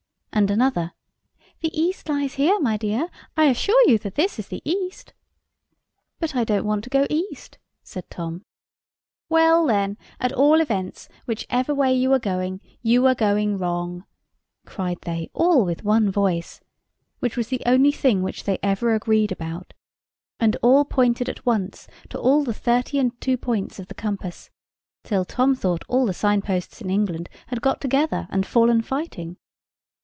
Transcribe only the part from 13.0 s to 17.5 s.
are going wrong," cried they all with one voice—which was